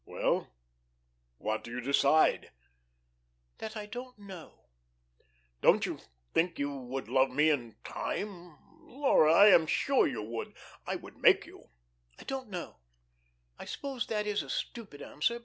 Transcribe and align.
"Well, 0.03 0.51
what 1.37 1.63
do 1.63 1.69
you 1.69 1.79
decide?" 1.79 2.49
"That 3.59 3.77
I 3.77 3.85
don't 3.85 4.17
know." 4.17 4.65
"Don't 5.61 5.85
you 5.85 5.99
think 6.33 6.57
you 6.57 6.75
would 6.75 7.07
love 7.07 7.29
me 7.29 7.51
in 7.51 7.75
time? 7.83 8.57
Laura, 8.81 9.31
I 9.31 9.49
am 9.49 9.67
sure 9.67 10.07
you 10.07 10.23
would. 10.23 10.55
I 10.87 10.95
would 10.95 11.17
make 11.17 11.45
you." 11.45 11.69
"I 12.17 12.23
don't 12.23 12.49
know. 12.49 12.77
I 13.59 13.65
suppose 13.65 14.07
that 14.07 14.25
is 14.25 14.41
a 14.41 14.49
stupid 14.49 15.03
answer. 15.03 15.39